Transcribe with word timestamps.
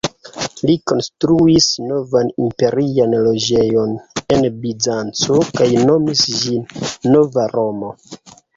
Li 0.67 0.75
konstruis 0.91 1.67
novan 1.89 2.31
imperian 2.45 3.13
loĝejon 3.29 3.93
en 4.37 4.49
Bizanco 4.65 5.39
kaj 5.61 5.69
nomis 5.85 6.27
ĝin 6.41 6.67
"Nova 7.17 7.49
Romo". 7.57 7.97